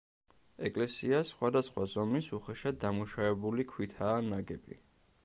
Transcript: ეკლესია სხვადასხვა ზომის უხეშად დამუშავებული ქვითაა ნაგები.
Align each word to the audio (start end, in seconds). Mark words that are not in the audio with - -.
ეკლესია 0.69 1.19
სხვადასხვა 1.31 1.85
ზომის 1.91 2.29
უხეშად 2.39 2.79
დამუშავებული 2.87 3.67
ქვითაა 3.75 4.27
ნაგები. 4.33 4.81